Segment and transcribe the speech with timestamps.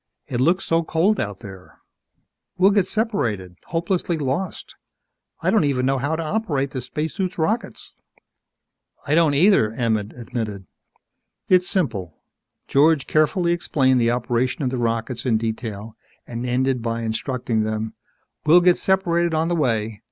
[0.25, 1.77] "It looks so cold out there.
[2.57, 4.73] We'll get separated hopelessly lost.
[5.43, 7.93] I don't even know how to operate the spacesuit's rockets!"
[9.05, 10.65] "I don't either," Emmett admitted.
[11.49, 12.17] "It's simple."
[12.67, 15.95] George carefully explained the operation of the rockets in detail
[16.25, 17.93] and ended by instructing them,
[18.43, 19.99] "We'll get separated on the way.